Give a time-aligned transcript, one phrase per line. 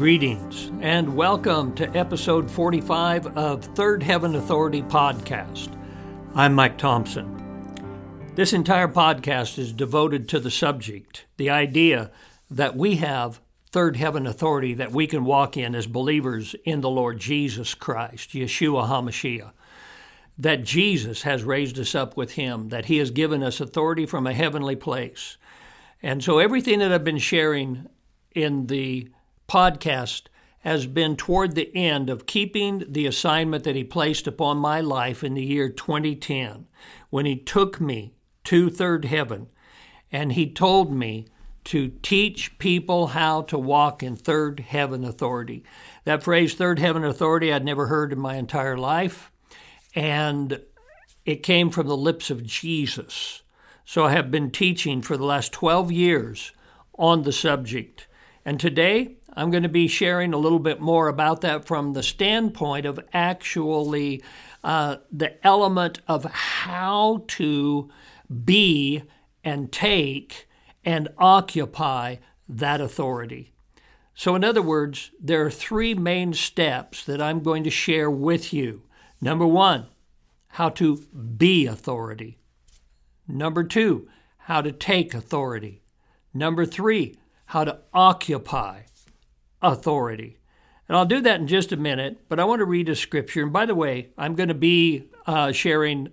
[0.00, 5.78] Greetings and welcome to episode 45 of Third Heaven Authority podcast.
[6.34, 8.32] I'm Mike Thompson.
[8.34, 12.10] This entire podcast is devoted to the subject, the idea
[12.50, 13.42] that we have
[13.72, 18.30] third heaven authority that we can walk in as believers in the Lord Jesus Christ,
[18.30, 19.52] Yeshua HaMashiach.
[20.38, 24.26] That Jesus has raised us up with him, that he has given us authority from
[24.26, 25.36] a heavenly place.
[26.02, 27.86] And so everything that I've been sharing
[28.34, 29.10] in the
[29.50, 30.22] podcast
[30.60, 35.24] has been toward the end of keeping the assignment that he placed upon my life
[35.24, 36.66] in the year 2010
[37.08, 38.12] when he took me
[38.44, 39.48] to third heaven
[40.12, 41.26] and he told me
[41.64, 45.64] to teach people how to walk in third heaven authority.
[46.04, 49.32] That phrase, third heaven authority, I'd never heard in my entire life.
[49.96, 50.60] And
[51.26, 53.42] it came from the lips of Jesus.
[53.84, 56.52] So I have been teaching for the last 12 years
[56.96, 58.06] on the subject.
[58.44, 62.02] And today I'm going to be sharing a little bit more about that from the
[62.02, 64.22] standpoint of actually
[64.64, 67.90] uh, the element of how to
[68.44, 69.02] be
[69.44, 70.48] and take
[70.84, 72.16] and occupy
[72.48, 73.52] that authority.
[74.14, 78.52] So, in other words, there are three main steps that I'm going to share with
[78.52, 78.82] you.
[79.20, 79.86] Number one,
[80.48, 80.96] how to
[81.36, 82.38] be authority.
[83.26, 84.08] Number two,
[84.38, 85.82] how to take authority.
[86.34, 88.82] Number three, how to occupy
[89.62, 90.38] authority.
[90.88, 93.42] And I'll do that in just a minute, but I want to read a scripture.
[93.42, 96.10] And by the way, I'm going to be uh, sharing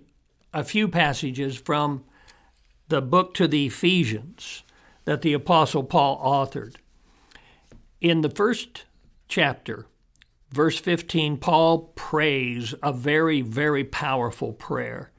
[0.52, 2.04] a few passages from
[2.88, 4.62] the book to the Ephesians
[5.04, 6.76] that the Apostle Paul authored.
[8.00, 8.84] In the first
[9.26, 9.86] chapter,
[10.52, 15.10] verse 15, Paul prays a very, very powerful prayer.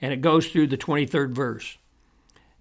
[0.00, 1.78] And it goes through the 23rd verse.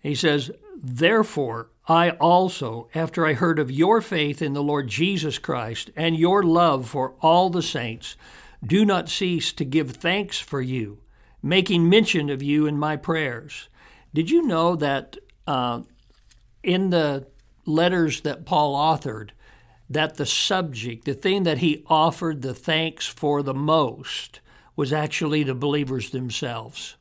[0.02, 5.38] He says, Therefore, I also, after I heard of your faith in the Lord Jesus
[5.38, 8.16] Christ and your love for all the saints,
[8.66, 11.00] do not cease to give thanks for you,
[11.41, 13.68] making mention of you in my prayers.
[14.13, 15.81] Did you know that uh,
[16.62, 17.28] in the
[17.66, 19.31] letters that Paul authored,
[19.90, 24.40] that the subject, the thing that he offered the thanks for the most,
[24.78, 26.96] was actually the believers themselves?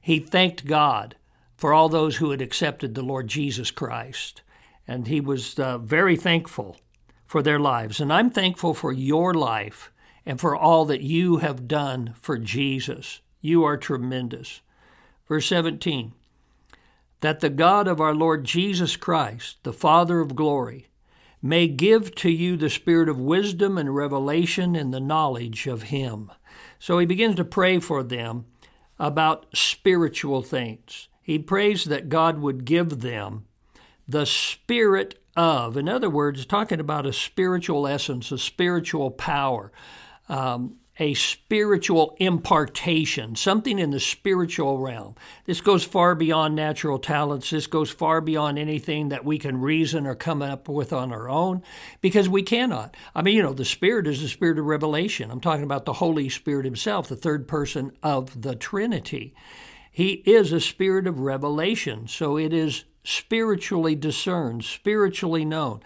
[0.00, 1.16] He thanked God
[1.60, 4.40] for all those who had accepted the Lord Jesus Christ.
[4.88, 6.78] And he was uh, very thankful
[7.26, 8.00] for their lives.
[8.00, 9.92] And I'm thankful for your life
[10.24, 13.20] and for all that you have done for Jesus.
[13.42, 14.62] You are tremendous.
[15.28, 16.14] Verse 17
[17.20, 20.86] That the God of our Lord Jesus Christ, the Father of glory,
[21.42, 26.32] may give to you the spirit of wisdom and revelation in the knowledge of Him.
[26.78, 28.46] So he begins to pray for them
[28.98, 31.08] about spiritual things.
[31.22, 33.46] He prays that God would give them
[34.08, 39.70] the spirit of, in other words, talking about a spiritual essence, a spiritual power,
[40.28, 45.14] um, a spiritual impartation, something in the spiritual realm.
[45.46, 47.50] This goes far beyond natural talents.
[47.50, 51.28] This goes far beyond anything that we can reason or come up with on our
[51.28, 51.62] own
[52.02, 52.96] because we cannot.
[53.14, 55.30] I mean, you know, the Spirit is the Spirit of revelation.
[55.30, 59.34] I'm talking about the Holy Spirit Himself, the third person of the Trinity.
[60.00, 65.82] He is a spirit of revelation, so it is spiritually discerned, spiritually known.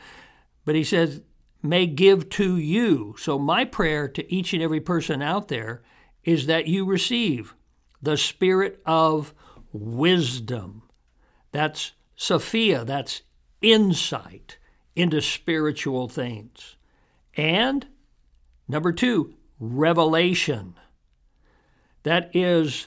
[0.65, 1.23] But he says,
[1.65, 3.17] may give to you.
[3.19, 5.83] So, my prayer to each and every person out there
[6.23, 7.57] is that you receive
[8.01, 9.35] the spirit of
[9.73, 10.83] wisdom.
[11.51, 13.23] That's Sophia, that's
[13.63, 14.59] insight
[14.95, 16.77] into spiritual things.
[17.37, 17.89] And
[18.69, 20.79] number two, revelation.
[22.05, 22.87] That is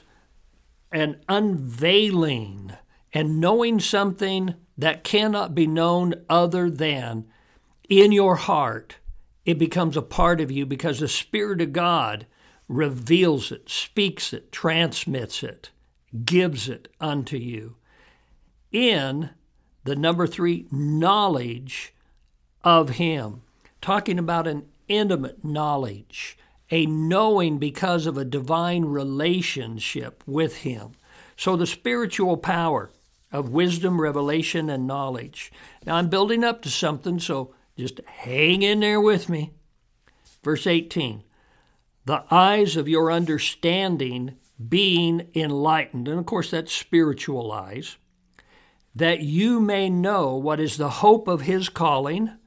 [0.92, 2.72] an unveiling
[3.12, 7.26] and knowing something that cannot be known other than
[7.88, 8.96] in your heart,
[9.44, 12.26] it becomes a part of you because the Spirit of God
[12.68, 15.70] reveals it, speaks it, transmits it,
[16.24, 17.76] gives it unto you.
[18.70, 19.30] In
[19.84, 21.94] the number three, knowledge
[22.62, 23.42] of Him,
[23.80, 26.36] talking about an intimate knowledge
[26.70, 30.92] a knowing because of a divine relationship with Him.
[31.36, 32.90] So the spiritual power
[33.30, 35.52] of wisdom, revelation, and knowledge.
[35.84, 39.52] Now I'm building up to something, so just hang in there with me.
[40.42, 41.22] Verse 18
[42.04, 44.36] The eyes of your understanding
[44.68, 47.96] being enlightened, and of course that's spiritual eyes,
[48.94, 52.37] that you may know what is the hope of His calling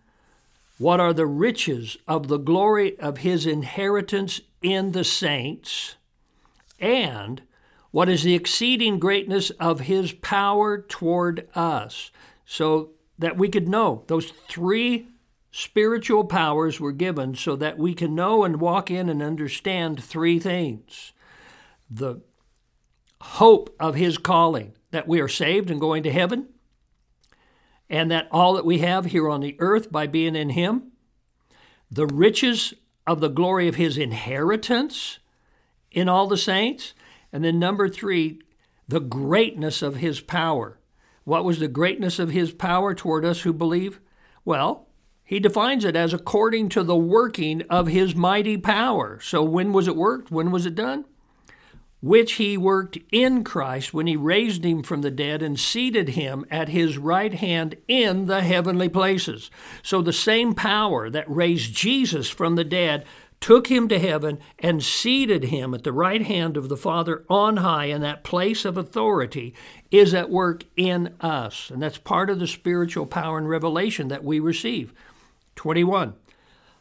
[0.82, 5.96] what are the riches of the glory of his inheritance in the saints?
[6.80, 7.44] And
[7.92, 12.10] what is the exceeding greatness of his power toward us?
[12.46, 15.08] So that we could know those three
[15.52, 20.40] spiritual powers were given so that we can know and walk in and understand three
[20.40, 21.14] things
[21.90, 22.22] the
[23.22, 26.48] hope of his calling, that we are saved and going to heaven,
[27.92, 30.94] and that all that we have here on the earth by being in him,
[31.92, 32.74] the riches
[33.06, 35.20] of the glory of his inheritance
[35.92, 36.94] in all the saints,
[37.34, 38.40] and then number three,
[38.88, 40.80] the greatness of his power.
[41.26, 44.00] What was the greatness of his power toward us who believe?
[44.46, 44.88] Well,
[45.22, 49.20] he defines it as according to the working of his mighty power.
[49.22, 50.32] So when was it worked?
[50.32, 51.04] When was it done?
[52.02, 56.46] Which he worked in Christ when he raised him from the dead and seated him
[56.50, 59.52] at his right hand in the heavenly places.
[59.84, 63.06] So the same power that raised Jesus from the dead
[63.42, 67.58] took him to heaven and seated him at the right hand of the Father on
[67.58, 69.54] high in that place of authority
[69.90, 71.70] is at work in us.
[71.72, 74.94] And that's part of the spiritual power and revelation that we receive.
[75.56, 76.14] 21.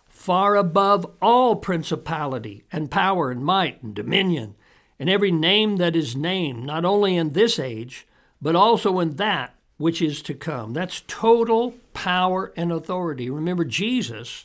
[0.06, 4.54] Far above all principality and power and might and dominion,
[5.00, 8.06] and every name that is named, not only in this age,
[8.40, 10.74] but also in that which is to come.
[10.74, 13.30] That's total power and authority.
[13.30, 14.44] Remember, Jesus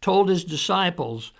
[0.00, 1.32] told his disciples,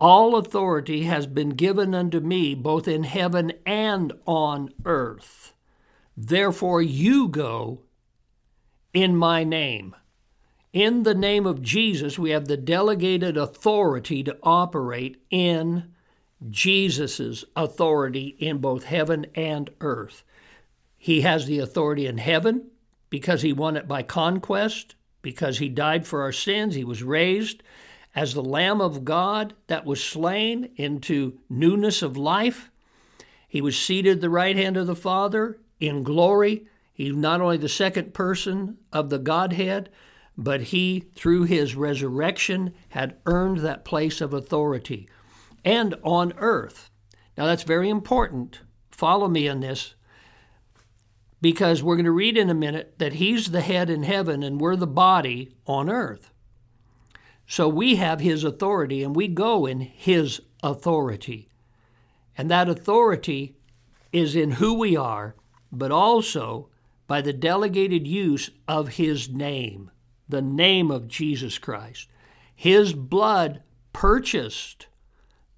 [0.00, 5.52] All authority has been given unto me, both in heaven and on earth.
[6.16, 7.80] Therefore, you go
[8.94, 9.96] in my name.
[10.72, 15.92] In the name of Jesus, we have the delegated authority to operate in
[16.48, 20.22] Jesus' authority in both heaven and earth.
[20.96, 22.70] He has the authority in heaven
[23.10, 27.62] because he won it by conquest, because he died for our sins, he was raised
[28.14, 32.70] as the Lamb of God that was slain into newness of life.
[33.46, 36.66] He was seated at the right hand of the Father in glory.
[36.92, 39.88] He's not only the second person of the Godhead,
[40.36, 45.08] but he, through his resurrection, had earned that place of authority.
[45.64, 46.90] And on earth.
[47.36, 48.60] Now, that's very important.
[48.90, 49.94] Follow me on this
[51.40, 54.60] because we're going to read in a minute that he's the head in heaven and
[54.60, 56.32] we're the body on earth.
[57.46, 61.48] So we have his authority and we go in his authority.
[62.36, 63.56] And that authority
[64.12, 65.34] is in who we are,
[65.70, 66.68] but also
[67.06, 69.90] by the delegated use of his name
[70.28, 72.08] the name of Jesus Christ.
[72.54, 73.62] His blood
[73.92, 74.86] purchased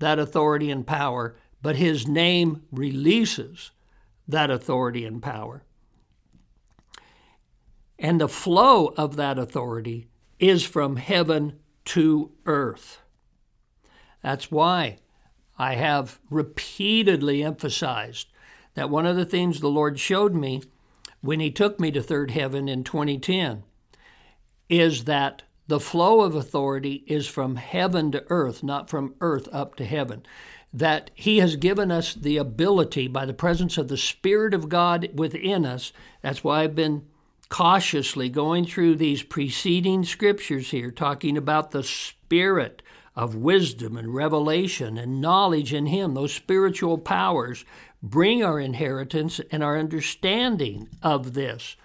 [0.00, 3.70] that authority and power, but his name releases
[4.26, 5.62] that authority and power.
[7.98, 10.08] And the flow of that authority
[10.38, 13.00] is from heaven to earth.
[14.22, 14.96] That's why
[15.58, 18.28] I have repeatedly emphasized
[18.74, 20.62] that one of the things the Lord showed me
[21.20, 23.64] when He took me to third heaven in 2010
[24.70, 29.76] is that the flow of authority is from heaven to earth, not from earth up
[29.76, 30.26] to heaven.
[30.72, 35.10] That He has given us the ability by the presence of the Spirit of God
[35.14, 35.92] within us.
[36.22, 37.06] That's why I've been
[37.50, 42.82] cautiously going through these preceding scriptures here, talking about the Spirit
[43.14, 46.14] of wisdom and revelation and knowledge in Him.
[46.14, 47.64] Those spiritual powers
[48.02, 51.76] bring our inheritance and our understanding of this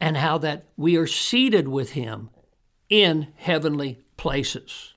[0.00, 2.30] and how that we are seated with him
[2.88, 4.94] in heavenly places.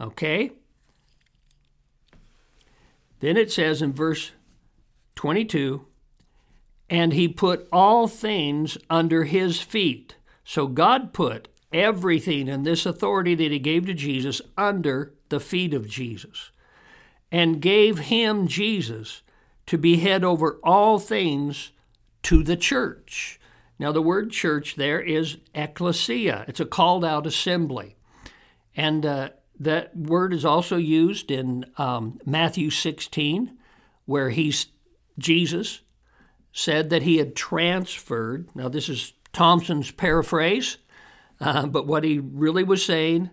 [0.00, 0.52] Okay?
[3.20, 4.32] Then it says in verse
[5.14, 5.86] 22
[6.88, 10.14] and he put all things under his feet.
[10.44, 15.74] So God put everything in this authority that he gave to Jesus under the feet
[15.74, 16.50] of Jesus
[17.32, 19.22] and gave him, Jesus,
[19.66, 21.72] to be head over all things
[22.22, 23.40] to the church
[23.78, 27.96] now, the word church there is ecclesia, it's a called out assembly.
[28.74, 29.30] And uh,
[29.60, 33.56] that word is also used in um, Matthew 16,
[34.06, 34.66] where he's,
[35.18, 35.80] Jesus
[36.52, 38.48] said that he had transferred.
[38.54, 40.78] Now, this is Thompson's paraphrase,
[41.40, 43.30] uh, but what he really was saying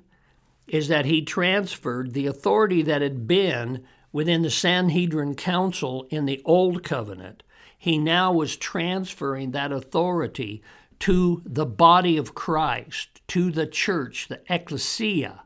[0.67, 6.41] is that he transferred the authority that had been within the Sanhedrin Council in the
[6.45, 7.43] Old Covenant
[7.83, 10.63] he now was transferring that authority
[10.99, 15.43] to the body of Christ, to the church, the ecclesia.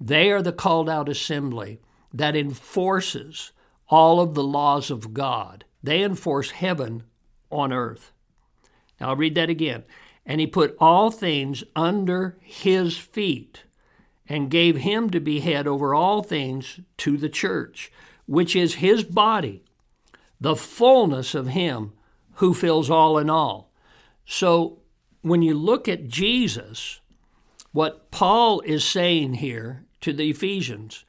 [0.00, 1.80] They are the called out assembly
[2.14, 3.50] that enforces
[3.88, 5.64] all of the laws of God.
[5.82, 7.02] They enforce heaven
[7.50, 8.12] on earth.
[9.00, 9.82] Now I'll read that again.
[10.24, 13.64] And he put all things under his feet
[14.28, 17.90] and gave him to be head over all things to the church,
[18.26, 19.64] which is his body
[20.42, 21.92] the fullness of Him
[22.34, 23.70] who fills all in all.
[24.26, 24.80] So
[25.20, 27.00] when you look at Jesus,
[27.70, 31.04] what Paul is saying here to the Ephesians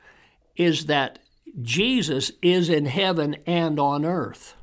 [0.55, 1.17] is that
[1.61, 4.55] Jesus is in heaven and on earth.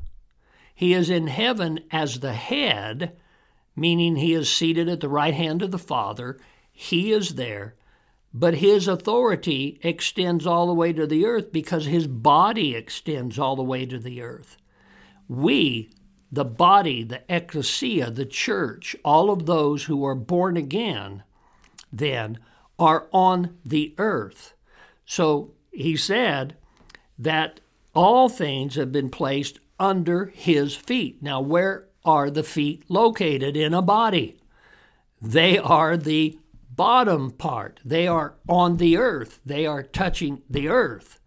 [0.72, 3.16] He is in heaven as the head,
[3.74, 6.38] meaning he is seated at the right hand of the Father.
[6.70, 7.74] He is there,
[8.32, 13.56] but his authority extends all the way to the earth because his body extends all
[13.56, 14.56] the way to the earth.
[15.30, 15.92] We,
[16.32, 21.22] the body, the ecclesia, the church, all of those who are born again,
[21.92, 22.40] then
[22.80, 24.54] are on the earth.
[25.04, 26.56] So he said
[27.16, 27.60] that
[27.94, 31.22] all things have been placed under his feet.
[31.22, 34.36] Now, where are the feet located in a body?
[35.22, 36.40] They are the
[36.74, 37.78] bottom part.
[37.84, 39.38] They are on the earth.
[39.46, 41.20] They are touching the earth.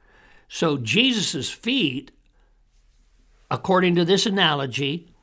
[0.49, 2.11] So Jesus' feet,
[3.53, 5.13] according to this analogy,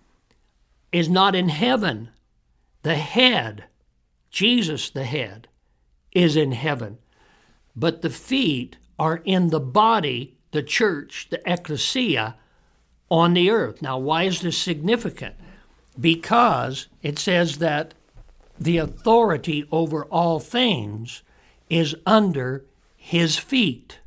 [0.93, 2.11] is not in heaven.
[2.83, 3.65] The head,
[4.31, 5.49] Jesus the head,
[6.13, 6.99] is in heaven.
[7.75, 12.37] But the feet are in the body, the church, the ecclesia,
[13.11, 13.83] on the earth.
[13.83, 15.35] Now, why is this significant?
[15.99, 17.95] Because it says that
[18.61, 21.23] the authority over all things
[21.69, 22.65] is under
[22.97, 23.99] his feet.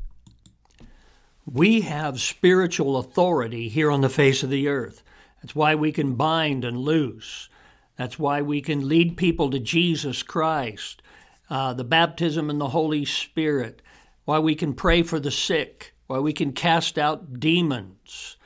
[1.46, 5.04] We have spiritual authority here on the face of the earth.
[5.42, 7.50] That's why we can bind and loose.
[7.98, 11.02] That's why we can lead people to Jesus Christ,
[11.50, 13.82] uh, the baptism in the Holy Spirit,
[14.26, 18.38] why we can pray for the sick, why we can cast out demons.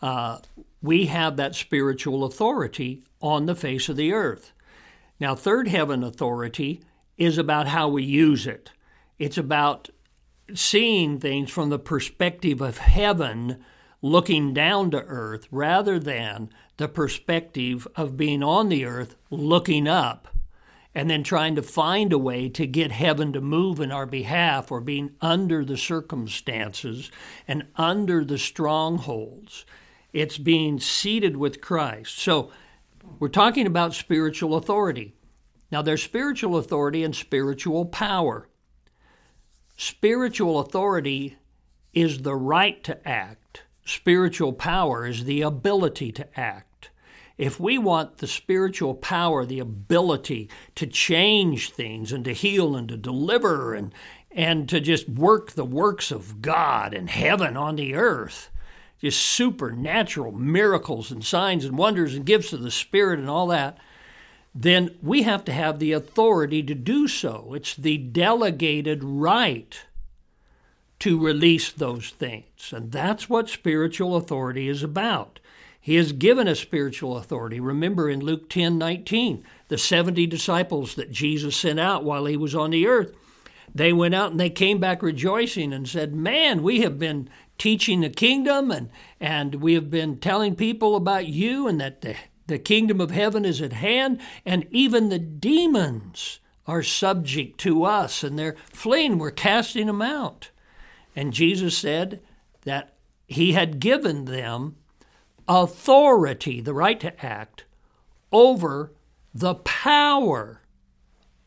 [0.00, 0.38] Uh,
[0.80, 4.52] we have that spiritual authority on the face of the earth.
[5.18, 6.82] Now, third heaven authority
[7.16, 8.70] is about how we use it.
[9.18, 9.90] It's about
[10.52, 13.64] seeing things from the perspective of heaven
[14.02, 20.28] looking down to earth rather than the perspective of being on the earth looking up
[20.94, 24.70] and then trying to find a way to get heaven to move in our behalf
[24.70, 27.10] or being under the circumstances
[27.48, 29.64] and under the strongholds.
[30.12, 32.18] It's being seated with Christ.
[32.18, 32.52] So
[33.18, 35.14] we're talking about spiritual authority.
[35.72, 38.48] Now, there's spiritual authority and spiritual power.
[39.76, 41.36] Spiritual authority
[41.92, 46.90] is the right to act, spiritual power is the ability to act.
[47.36, 52.88] If we want the spiritual power, the ability to change things and to heal and
[52.88, 53.92] to deliver and,
[54.30, 58.50] and to just work the works of God and heaven on the earth,
[59.00, 63.78] just supernatural miracles and signs and wonders and gifts of the Spirit and all that,
[64.54, 67.54] then we have to have the authority to do so.
[67.54, 69.80] It's the delegated right
[71.00, 72.72] to release those things.
[72.72, 75.40] And that's what spiritual authority is about.
[75.80, 77.60] He has given us spiritual authority.
[77.60, 82.54] Remember in Luke 10 19, the 70 disciples that Jesus sent out while he was
[82.54, 83.14] on the earth,
[83.74, 88.00] they went out and they came back rejoicing and said, Man, we have been teaching
[88.00, 88.88] the kingdom and,
[89.20, 93.44] and we have been telling people about you and that the, the kingdom of heaven
[93.44, 99.18] is at hand, and even the demons are subject to us and they're fleeing.
[99.18, 100.50] We're casting them out.
[101.14, 102.20] And Jesus said
[102.64, 102.94] that
[103.26, 104.76] he had given them
[105.46, 107.64] authority, the right to act,
[108.32, 108.92] over
[109.34, 110.62] the power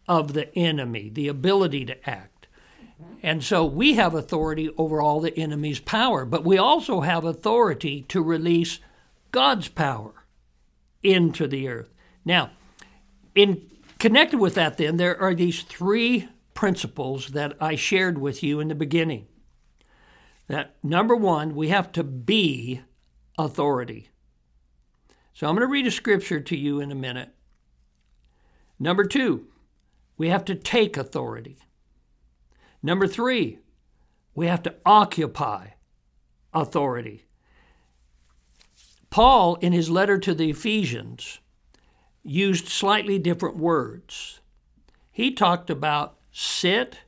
[0.08, 2.48] of the enemy, the ability to act.
[3.22, 8.04] And so we have authority over all the enemy's power, but we also have authority
[8.10, 8.80] to release
[9.32, 10.14] God's power
[11.14, 11.94] into the earth.
[12.26, 12.52] Now,
[13.36, 18.60] in connected with that then there are these three principles that I shared with you
[18.60, 19.28] in the beginning.
[20.48, 22.82] That number 1, we have to be
[23.38, 24.10] authority.
[25.34, 27.30] So I'm going to read a scripture to you in a minute.
[28.80, 29.46] Number two,
[30.18, 31.60] we have to take authority.
[32.82, 33.60] Number three,
[34.34, 35.70] we have to occupy
[36.54, 37.27] authority.
[39.18, 41.40] Paul, in his letter to the Ephesians,
[42.22, 44.42] used slightly different words.
[45.12, 47.00] He talked about sit,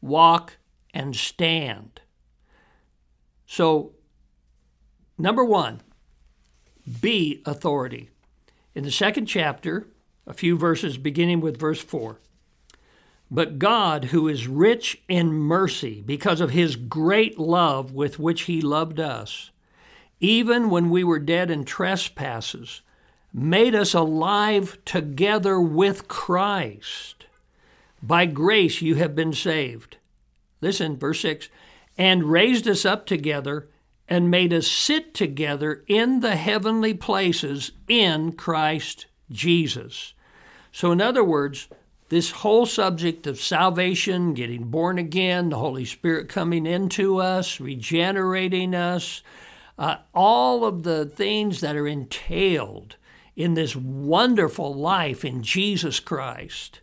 [0.00, 0.58] walk,
[0.94, 2.00] and stand.
[3.44, 3.94] So
[5.18, 5.80] Number one,
[7.00, 8.10] be authority.
[8.76, 9.88] In the second chapter,
[10.28, 12.20] a few verses beginning with verse 4.
[13.32, 18.60] But God, who is rich in mercy because of his great love with which he
[18.60, 19.50] loved us,
[20.20, 22.82] even when we were dead in trespasses,
[23.32, 27.26] made us alive together with Christ.
[28.02, 29.96] By grace you have been saved.
[30.60, 31.48] Listen, verse 6
[31.98, 33.68] and raised us up together
[34.08, 40.14] and made us sit together in the heavenly places in Christ Jesus,
[40.72, 41.68] So, in other words,
[42.08, 48.74] this whole subject of salvation, getting born again, the Holy Spirit coming into us, regenerating
[48.74, 49.22] us,
[49.78, 52.96] uh, all of the things that are entailed
[53.36, 56.80] in this wonderful life in Jesus Christ.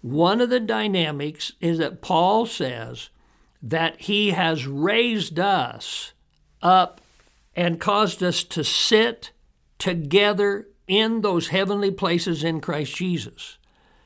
[0.00, 3.10] One of the dynamics is that Paul says
[3.62, 6.12] that he has raised us
[6.62, 7.00] up
[7.54, 9.32] and caused us to sit
[9.78, 13.58] together in those heavenly places in Christ Jesus.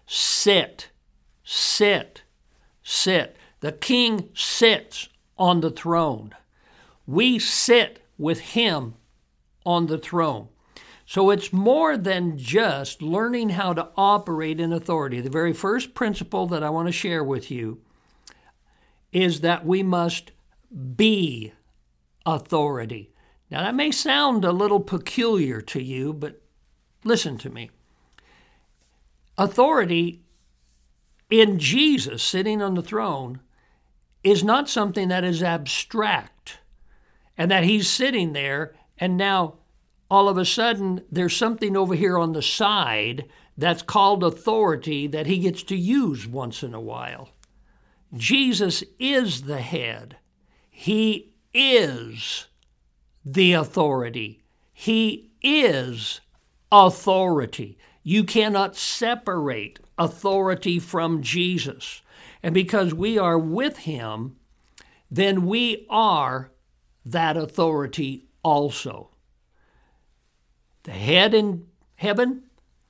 [0.07, 0.89] Sit,
[1.45, 2.23] sit,
[2.83, 3.37] sit.
[3.61, 6.35] The king sits on the throne.
[7.07, 8.95] We sit with him
[9.65, 10.49] on the throne.
[11.07, 15.21] So it's more than just learning how to operate in authority.
[15.21, 17.81] The very first principle that I want to share with you
[19.11, 20.31] is that we must
[20.97, 21.53] be
[22.25, 23.11] authority.
[23.51, 26.41] Now, that may sound a little peculiar to you, but
[27.03, 27.71] listen to me.
[29.37, 30.23] Authority
[31.29, 33.41] in Jesus sitting on the throne
[34.23, 36.40] is not something that is abstract
[37.41, 39.55] and that he's sitting there and now
[40.11, 43.25] all of a sudden there's something over here on the side
[43.57, 47.31] that's called authority that he gets to use once in a while.
[48.13, 50.19] Jesus is the head.
[50.69, 52.47] He is
[53.25, 54.43] the authority.
[54.75, 56.21] He is
[56.71, 57.79] authority.
[58.03, 62.03] You cannot separate authority from Jesus.
[62.43, 64.37] And because we are with him,
[65.11, 66.51] then we are
[67.13, 69.11] that authority also.
[70.85, 72.45] The head in heaven,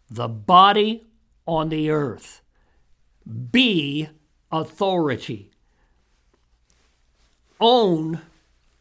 [0.09, 1.05] the body
[1.47, 2.41] on the earth.
[3.51, 4.09] Be
[4.51, 5.51] authority.
[7.61, 8.21] Own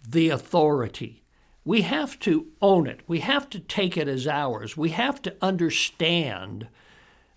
[0.07, 1.23] the authority.
[1.65, 3.01] We have to own it.
[3.07, 4.77] We have to take it as ours.
[4.77, 6.67] We have to understand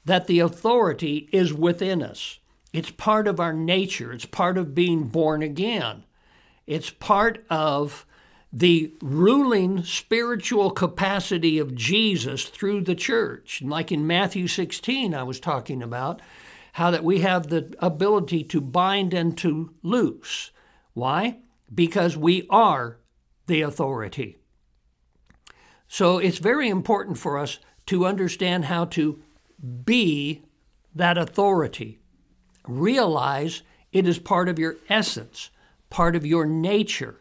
[0.05, 2.39] that the authority is within us.
[2.73, 6.05] It's part of our nature, it's part of being born again,
[6.67, 8.07] it's part of
[8.53, 13.63] the ruling spiritual capacity of Jesus through the church.
[13.63, 16.21] Like in Matthew 16, I was talking about,
[16.73, 20.51] how that we have the ability to bind and to loose.
[20.95, 21.39] Why?
[21.75, 22.99] Because we are
[23.47, 24.39] the authority.
[25.87, 29.23] So it's very important for us to understand how to
[29.85, 30.43] be
[30.95, 32.01] that authority.
[32.67, 35.51] Realize it is part of your essence,
[35.93, 37.21] part of your nature.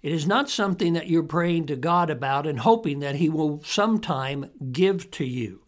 [0.00, 3.60] It is not something that you're praying to God about and hoping that He will
[3.64, 5.62] sometime give to you.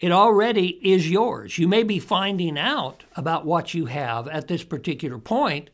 [0.00, 1.58] It already is yours.
[1.58, 5.70] You may be finding out about what you have at this particular point,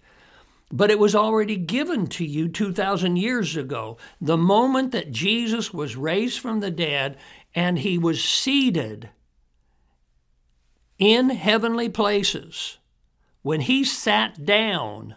[0.70, 3.96] but it was already given to you 2,000 years ago.
[4.20, 7.16] The moment that Jesus was raised from the dead
[7.54, 9.10] and he was seated
[10.98, 12.78] in heavenly places,
[13.42, 15.14] when he sat down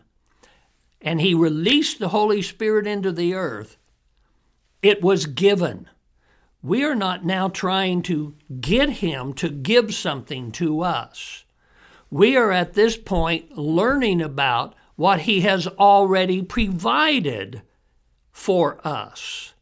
[1.02, 3.78] and he released the Holy Spirit into the earth,
[4.82, 5.88] it was given.
[6.64, 11.44] We are not now trying to get him to give something to us.
[12.10, 17.64] We are at this point learning about what he has already provided
[18.32, 19.54] for us.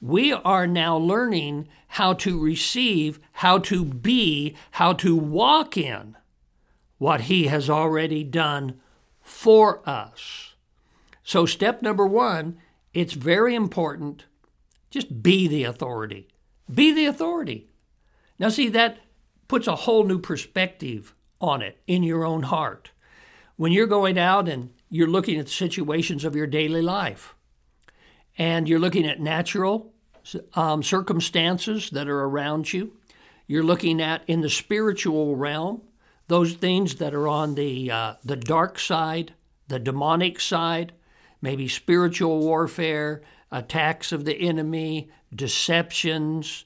[0.00, 6.16] We are now learning how to receive, how to be, how to walk in
[6.98, 8.80] what he has already done
[9.20, 10.53] for us.
[11.24, 12.58] So, step number one,
[12.92, 14.26] it's very important
[14.94, 16.28] just be the authority.
[16.72, 17.66] Be the authority.
[18.38, 18.98] Now, see, that
[19.48, 22.92] puts a whole new perspective on it in your own heart.
[23.56, 27.34] When you're going out and you're looking at the situations of your daily life,
[28.38, 29.92] and you're looking at natural
[30.54, 32.92] um, circumstances that are around you,
[33.48, 35.82] you're looking at in the spiritual realm
[36.28, 39.34] those things that are on the uh, the dark side,
[39.66, 40.92] the demonic side,
[41.44, 43.20] maybe spiritual warfare,
[43.52, 46.64] attacks of the enemy, deceptions,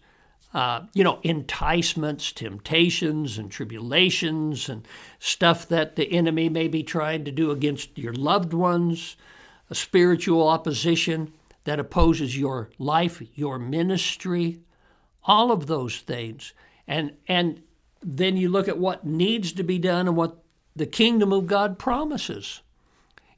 [0.54, 4.86] uh, you know, enticements, temptations, and tribulations, and
[5.18, 9.16] stuff that the enemy may be trying to do against your loved ones,
[9.68, 11.32] a spiritual opposition
[11.64, 14.60] that opposes your life, your ministry,
[15.24, 16.52] all of those things.
[16.86, 17.62] And, and
[18.00, 20.36] then you look at what needs to be done and what
[20.76, 22.62] the kingdom of God promises.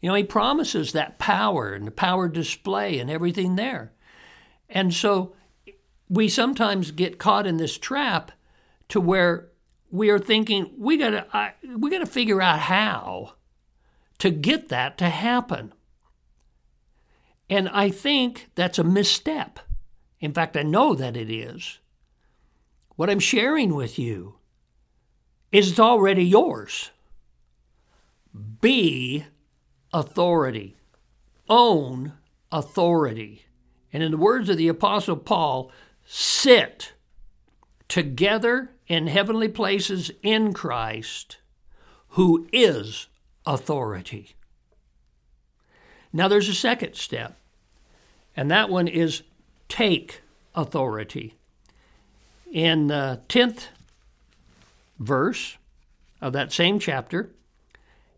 [0.01, 3.93] You know, he promises that power and the power display and everything there.
[4.69, 5.35] And so
[6.09, 8.33] we sometimes get caught in this trap
[8.89, 9.49] to where
[9.91, 13.35] we are thinking we got to we got to figure out how
[14.19, 15.73] to get that to happen.
[17.49, 19.59] And I think that's a misstep.
[20.21, 21.79] In fact, I know that it is.
[22.97, 24.37] What I'm sharing with you
[25.51, 26.91] is it's already yours.
[28.61, 29.25] Be
[29.92, 30.76] authority,
[31.48, 32.12] own
[32.53, 33.46] authority.
[33.92, 35.72] And in the words of the Apostle Paul,
[36.07, 36.92] sit
[37.88, 41.38] together in heavenly places in Christ,
[42.11, 43.09] who is
[43.46, 44.37] authority.
[46.12, 47.37] Now there's a second step,
[48.37, 49.22] and that one is
[49.68, 50.22] take
[50.55, 51.35] authority.
[52.50, 53.68] In the 10th
[54.98, 55.57] verse
[56.20, 57.31] of that same chapter,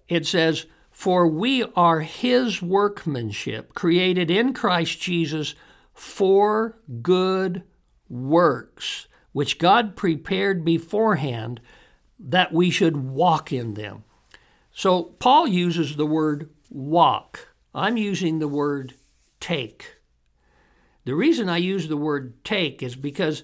[0.09, 0.67] it says,
[1.03, 5.57] For we are his workmanship, created in Christ Jesus
[5.93, 7.65] for good
[8.09, 11.61] works, which God prepared beforehand
[12.21, 14.05] that we should walk in them.
[14.73, 17.49] So Paul uses the word walk.
[17.75, 18.95] I'm using the word
[19.41, 19.97] take.
[21.05, 23.43] The reason I use the word take is because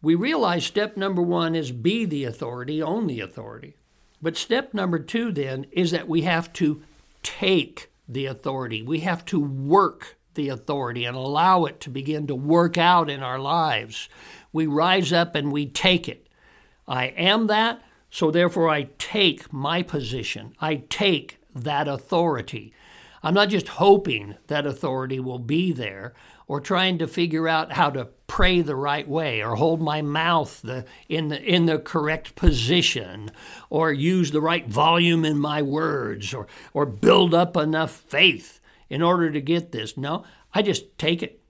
[0.00, 3.76] we realize step number one is be the authority, own the authority.
[4.20, 6.82] But step number two then is that we have to
[7.22, 8.82] take the authority.
[8.82, 13.22] We have to work the authority and allow it to begin to work out in
[13.22, 14.08] our lives.
[14.52, 16.28] We rise up and we take it.
[16.86, 20.54] I am that, so therefore I take my position.
[20.60, 22.72] I take that authority.
[23.22, 26.14] I'm not just hoping that authority will be there
[26.46, 30.60] or trying to figure out how to pray the right way or hold my mouth
[30.62, 33.30] the, in, the, in the correct position
[33.70, 39.02] or use the right volume in my words or, or build up enough faith in
[39.02, 39.96] order to get this.
[39.96, 41.40] No, I just take it.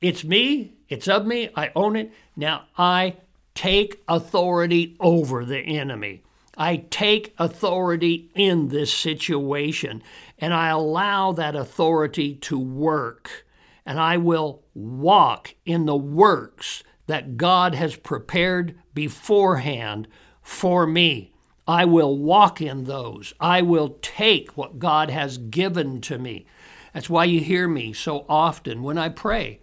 [0.00, 2.12] It's me, it's of me, I own it.
[2.36, 3.16] Now I
[3.54, 6.22] take authority over the enemy.
[6.56, 10.02] I take authority in this situation
[10.38, 13.46] and I allow that authority to work.
[13.84, 20.08] And I will walk in the works that God has prepared beforehand
[20.40, 21.32] for me.
[21.66, 23.34] I will walk in those.
[23.40, 26.46] I will take what God has given to me.
[26.92, 29.60] That's why you hear me so often when I pray.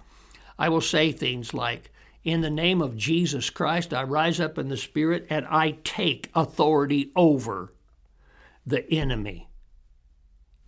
[0.58, 1.92] I will say things like,
[2.24, 6.30] in the name of Jesus Christ, I rise up in the Spirit and I take
[6.36, 7.74] authority over
[8.66, 9.49] the enemy.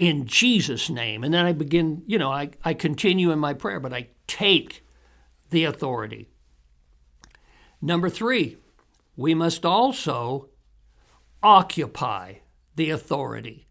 [0.01, 1.23] In Jesus' name.
[1.23, 4.83] And then I begin, you know, I, I continue in my prayer, but I take
[5.51, 6.27] the authority.
[7.83, 8.57] Number three,
[9.15, 10.49] we must also
[11.43, 12.37] occupy
[12.75, 13.67] the authority.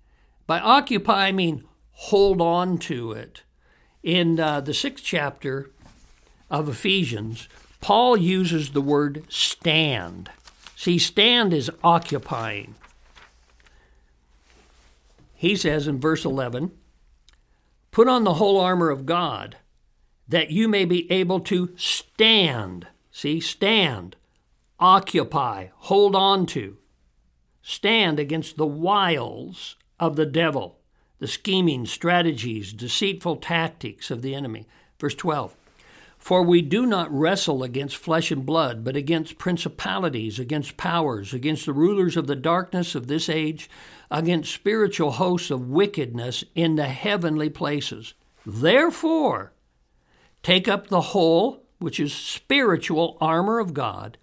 [0.47, 3.43] By occupy, I mean hold on to it.
[4.05, 5.73] In uh, the sixth chapter
[6.49, 7.49] of Ephesians,
[7.81, 10.31] Paul uses the word stand.
[10.77, 12.77] See, stand is occupying.
[15.41, 16.71] He says in verse 11,
[17.93, 19.57] Put on the whole armor of God,
[20.29, 22.89] that you may be able to stand.
[23.11, 24.17] See, stand,
[24.79, 26.77] occupy, hold on to.
[27.63, 30.77] Stand against the wiles of the devil,
[31.21, 34.67] the scheming, strategies, deceitful tactics of the enemy.
[34.99, 35.57] Verse 12
[36.21, 41.65] for we do not wrestle against flesh and blood, but against principalities, against powers, against
[41.65, 43.71] the rulers of the darkness of this age,
[44.11, 48.13] against spiritual hosts of wickedness in the heavenly places.
[48.45, 49.55] Therefore,
[50.43, 54.19] take up the whole, which is spiritual armor of God,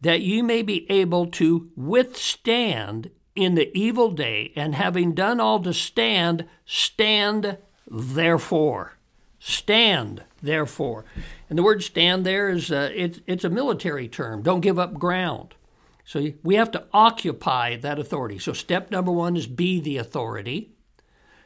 [0.00, 5.62] that you may be able to withstand in the evil day, and having done all
[5.62, 7.58] to stand, stand
[7.88, 8.98] therefore.
[9.44, 11.04] Stand, therefore.
[11.50, 14.40] And the word stand there is uh, it's, it's a military term.
[14.40, 15.56] Don't give up ground.
[16.04, 18.38] So we have to occupy that authority.
[18.38, 20.70] So step number one is be the authority.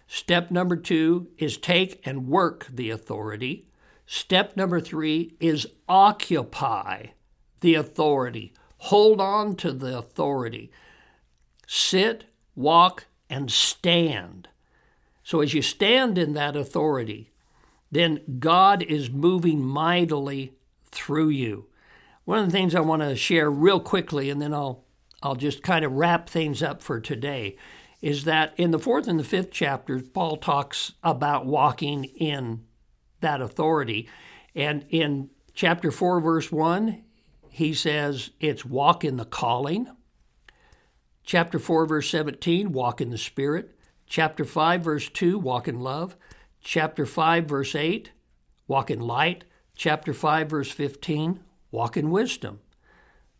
[0.06, 3.66] Step number two is take and work the authority.
[4.04, 7.06] Step number three is occupy
[7.62, 8.52] the authority.
[8.76, 10.70] Hold on to the authority.
[11.66, 14.48] Sit, walk, and stand.
[15.24, 17.30] So as you stand in that authority,
[17.90, 20.53] then God is moving mightily
[20.90, 21.66] through you.
[22.25, 24.85] One of the things I want to share real quickly, and then I'll
[25.22, 27.57] I'll just kind of wrap things up for today,
[28.03, 32.64] is that in the fourth and the fifth chapters, Paul talks about walking in
[33.20, 34.09] that authority.
[34.55, 37.03] And in chapter 4, verse 1,
[37.49, 39.88] he says it's walk in the calling.
[41.25, 43.77] Chapter 4, verse 17, walk in the Spirit.
[44.07, 46.16] Chapter 5, verse 2, walk in love
[46.66, 48.11] chapter 5, verse 8,
[48.66, 49.44] walk in light.
[49.76, 52.59] Chapter 5, verse 15, walk in wisdom.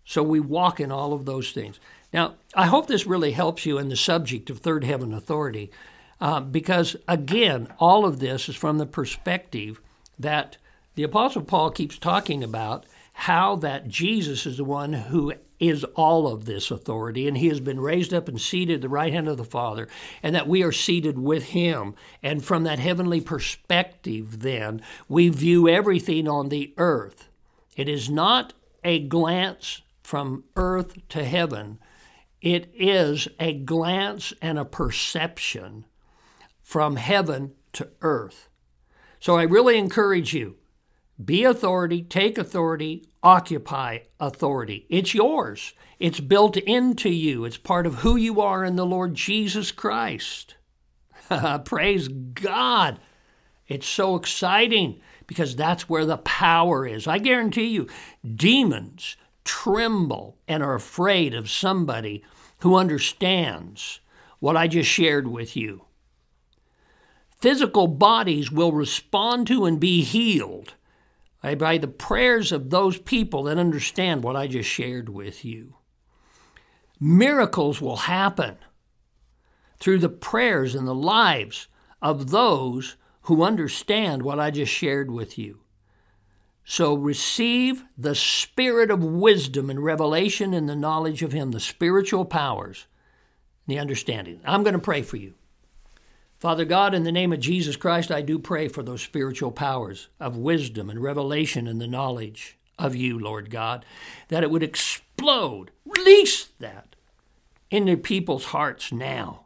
[0.05, 1.81] So we walk in all of those things.
[2.13, 5.73] Now, I hope this really helps you in the subject of third heaven authority,
[6.21, 9.81] uh, because again, all of this is from the perspective
[10.19, 10.59] that
[10.95, 12.87] the Apostle Paul keeps talking about
[13.21, 17.61] how that Jesus is the one who is all of this authority, and he has
[17.61, 19.89] been raised up and seated at the right hand of the Father,
[20.23, 21.95] and that we are seated with him.
[22.23, 27.31] And from that heavenly perspective, then, we view everything on the earth.
[27.75, 28.53] It is not
[28.85, 31.79] a glance from earth to heaven,
[32.43, 35.87] it is a glance and a perception
[36.63, 38.51] from heaven to earth.
[39.21, 40.57] So I really encourage you
[41.23, 44.87] be authority, take authority, occupy authority.
[44.91, 45.73] It's yours.
[45.99, 47.45] It's built into you.
[47.45, 50.57] It's part of who you are in the Lord Jesus Christ.
[51.65, 53.01] Praise God.
[53.67, 57.07] It's so exciting because that's where the power is.
[57.07, 57.89] I guarantee you,
[58.35, 62.23] demons tremble and are afraid of somebody
[62.61, 64.01] who understands
[64.39, 65.85] what I just shared with you.
[67.41, 70.75] Physical bodies will respond to and be healed
[71.55, 75.77] by the prayers of those people that understand what I just shared with you.
[76.99, 78.57] Miracles will happen
[79.79, 81.69] through the prayers and the lives
[82.01, 85.61] of those who understand what I just shared with you.
[86.65, 92.25] So receive the spirit of wisdom and revelation and the knowledge of Him, the spiritual
[92.25, 92.87] powers,
[93.69, 94.41] the understanding.
[94.45, 95.35] I'm going to pray for you.
[96.39, 100.09] Father God, in the name of Jesus Christ, I do pray for those spiritual powers
[100.21, 103.87] of wisdom and revelation and the knowledge of you, Lord God,
[104.29, 106.95] that it would explode, release that
[107.71, 109.45] into people's hearts now,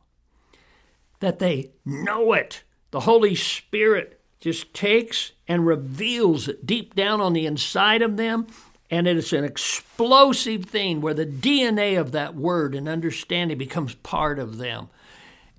[1.20, 2.64] that they know it.
[2.90, 8.48] The Holy Spirit just takes and reveals it deep down on the inside of them,
[8.90, 13.94] and it is an explosive thing where the DNA of that word and understanding becomes
[13.94, 14.88] part of them,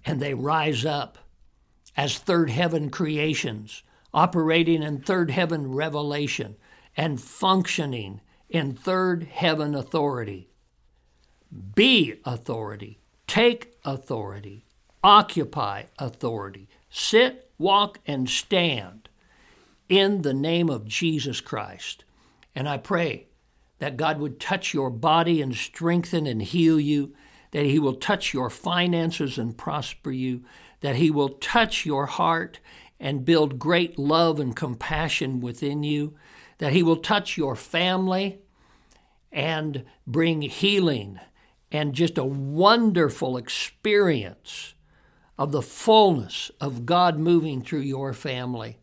[0.06, 1.20] and they rise up
[1.96, 6.56] as third heaven creations, operating in third heaven revelation,
[6.98, 10.50] and functioning in third heaven authority.
[11.76, 14.66] Be authority, take authority,
[15.04, 19.10] occupy authority, sit, walk, and stand
[19.90, 22.04] in the name of Jesus Christ.
[22.56, 23.28] And I pray
[23.80, 27.14] that God would touch your body and strengthen and heal you,
[27.52, 30.44] that He will touch your finances and prosper you,
[30.82, 32.60] that He will touch your heart
[33.00, 36.16] and build great love and compassion within you,
[36.60, 38.40] that He will touch your family
[39.32, 41.20] and bring healing
[41.72, 44.74] and just a wonderful experience
[45.38, 48.78] of the fullness of God moving through your family.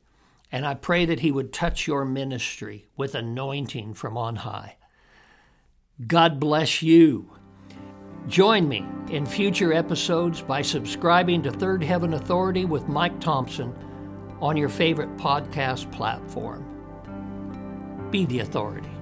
[0.51, 4.77] And I pray that He would touch your ministry with anointing from on high.
[6.07, 7.31] God bless you.
[8.27, 13.75] Join me in future episodes by subscribing to Third Heaven Authority with Mike Thompson
[14.41, 16.65] on your favorite podcast platform.
[18.11, 18.98] Be the authority.